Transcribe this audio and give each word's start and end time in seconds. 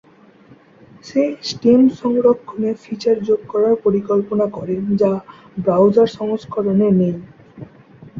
সে 1.05 1.21
স্টেম 1.49 1.81
সংস্করণে 1.99 2.37
ফিচার 2.83 3.17
যোগ 3.27 3.39
করার 3.47 3.75
পরিকল্পনা 3.85 4.45
করেন 4.57 4.81
যা 5.01 5.11
ব্রাউজার 5.57 6.09
সংস্করণে 6.17 6.87
নেই। 6.99 7.15